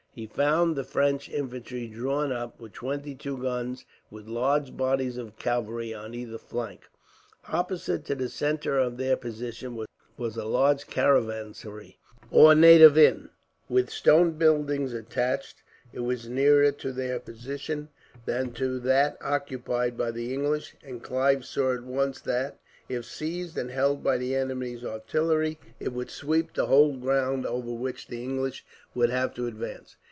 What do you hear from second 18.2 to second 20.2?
than to that occupied by